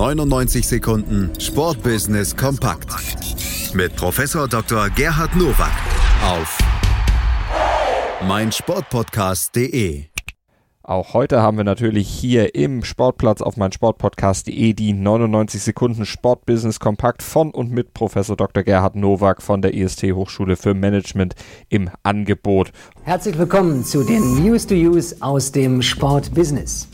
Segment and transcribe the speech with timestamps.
[0.00, 2.88] 99 Sekunden Sportbusiness kompakt
[3.74, 4.88] mit Professor Dr.
[4.88, 5.74] Gerhard Nowak
[6.24, 6.56] auf
[8.26, 10.04] meinsportpodcast.de.
[10.82, 17.22] Auch heute haben wir natürlich hier im Sportplatz auf meinsportpodcast.de die 99 Sekunden Sportbusiness kompakt
[17.22, 18.62] von und mit Professor Dr.
[18.62, 21.34] Gerhard Nowak von der IST Hochschule für Management
[21.68, 22.72] im Angebot.
[23.02, 26.88] Herzlich willkommen zu den News to Use aus dem Sportbusiness.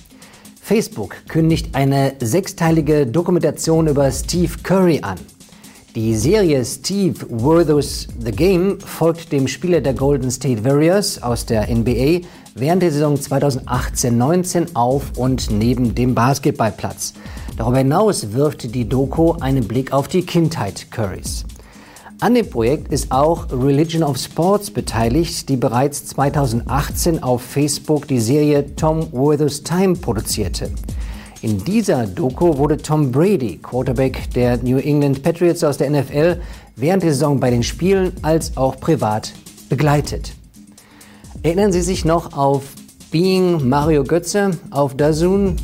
[0.67, 5.17] Facebook kündigt eine sechsteilige Dokumentation über Steve Curry an.
[5.95, 11.73] Die Serie Steve Worthus The Game folgt dem Spieler der Golden State Warriors aus der
[11.73, 12.23] NBA
[12.57, 17.15] während der Saison 2018-19 auf und neben dem Basketballplatz.
[17.57, 21.45] Darüber hinaus wirft die Doku einen Blick auf die Kindheit Currys.
[22.19, 28.21] An dem Projekt ist auch Religion of Sports beteiligt, die bereits 2018 auf Facebook die
[28.21, 30.71] Serie Tom Worthers Time produzierte.
[31.43, 36.41] In dieser Doku wurde Tom Brady, Quarterback der New England Patriots aus der NFL,
[36.75, 39.35] während der Saison bei den Spielen als auch privat
[39.69, 40.33] begleitet.
[41.43, 42.63] Erinnern Sie sich noch auf
[43.11, 45.57] Being Mario Götze auf Dazun?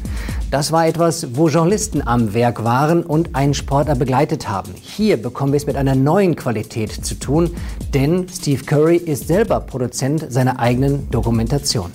[0.53, 4.75] Das war etwas, wo Journalisten am Werk waren und einen Sportler begleitet haben.
[4.75, 7.57] Hier bekommen wir es mit einer neuen Qualität zu tun,
[7.95, 11.91] denn Steve Curry ist selber Produzent seiner eigenen Dokumentation.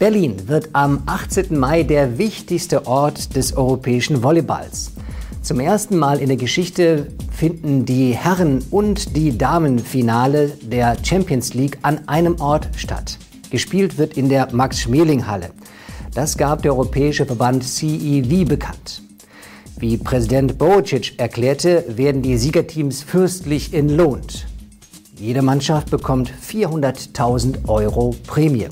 [0.00, 1.56] Berlin wird am 18.
[1.56, 4.90] Mai der wichtigste Ort des europäischen Volleyballs.
[5.42, 11.78] Zum ersten Mal in der Geschichte finden die Herren- und die Damenfinale der Champions League
[11.82, 13.18] an einem Ort statt.
[13.50, 15.50] Gespielt wird in der Max-Schmeling-Halle.
[16.18, 19.02] Das gab der Europäische Verband CEV bekannt.
[19.78, 24.48] Wie Präsident Bocic erklärte, werden die Siegerteams fürstlich entlohnt.
[25.16, 28.66] Jede Mannschaft bekommt 400.000 Euro Prämie.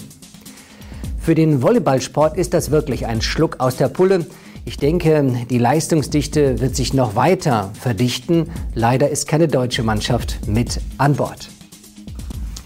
[1.20, 4.26] Für den Volleyballsport ist das wirklich ein Schluck aus der Pulle.
[4.64, 8.50] Ich denke, die Leistungsdichte wird sich noch weiter verdichten.
[8.74, 11.48] Leider ist keine deutsche Mannschaft mit an Bord.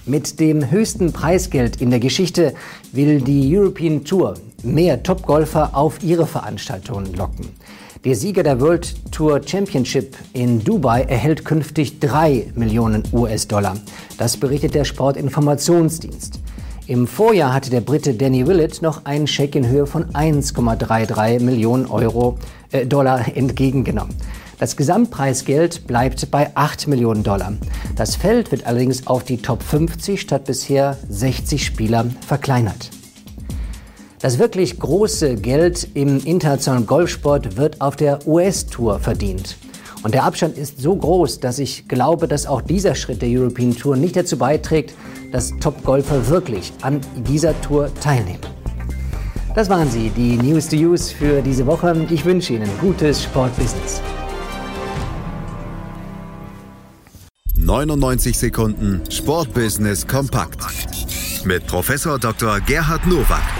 [0.07, 2.55] Mit dem höchsten Preisgeld in der Geschichte
[2.93, 7.49] will die European Tour mehr Topgolfer auf ihre Veranstaltungen locken.
[8.05, 13.77] Der Sieger der World Tour Championship in Dubai erhält künftig 3 Millionen US-Dollar.
[14.17, 16.41] Das berichtet der Sportinformationsdienst.
[16.87, 21.87] Im Vorjahr hatte der Brite Danny Willett noch einen Scheck in Höhe von 1,33 Millionen
[21.87, 22.39] Euro,
[22.73, 24.17] äh, Dollar entgegengenommen.
[24.59, 27.53] Das Gesamtpreisgeld bleibt bei 8 Millionen Dollar.
[27.97, 32.91] Das Feld wird allerdings auf die Top 50 statt bisher 60 Spieler verkleinert.
[34.23, 39.57] Das wirklich große Geld im internationalen Golfsport wird auf der US-Tour verdient.
[40.03, 43.75] Und der Abstand ist so groß, dass ich glaube, dass auch dieser Schritt der European
[43.75, 44.95] Tour nicht dazu beiträgt,
[45.33, 48.41] dass Top-Golfer wirklich an dieser Tour teilnehmen.
[49.55, 52.07] Das waren sie, die News to Use für diese Woche.
[52.11, 54.03] Ich wünsche Ihnen gutes Sportbusiness.
[57.57, 60.61] 99 Sekunden Sportbusiness kompakt
[61.45, 62.61] mit Professor Dr.
[62.61, 63.60] Gerhard Nowak